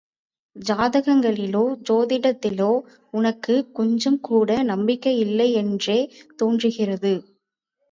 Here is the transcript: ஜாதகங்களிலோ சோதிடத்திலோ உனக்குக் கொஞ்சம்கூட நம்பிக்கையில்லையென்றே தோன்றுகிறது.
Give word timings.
ஜாதகங்களிலோ 0.55 1.61
சோதிடத்திலோ 1.89 2.69
உனக்குக் 3.13 3.69
கொஞ்சம்கூட 3.79 4.49
நம்பிக்கையில்லையென்றே 4.65 5.99
தோன்றுகிறது. 6.35 7.13